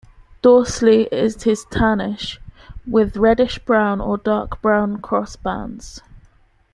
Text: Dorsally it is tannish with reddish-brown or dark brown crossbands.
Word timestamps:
Dorsally 0.41 1.07
it 1.11 1.45
is 1.45 1.63
tannish 1.67 2.39
with 2.87 3.17
reddish-brown 3.17 4.01
or 4.01 4.17
dark 4.17 4.59
brown 4.59 4.99
crossbands. 4.99 6.01